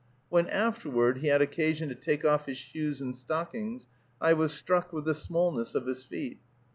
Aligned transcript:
When, 0.29 0.47
afterward, 0.47 1.19
he 1.19 1.27
had 1.27 1.43
occasion 1.43 1.87
to 1.89 1.93
take 1.93 2.25
off 2.25 2.47
his 2.47 2.57
shoes 2.57 3.01
and 3.01 3.15
stockings, 3.15 3.87
I 4.19 4.33
was 4.33 4.51
struck 4.51 4.91
with 4.91 5.05
the 5.05 5.13
smallness 5.13 5.75
of 5.75 5.85
his 5.85 6.03
feet. 6.03 6.39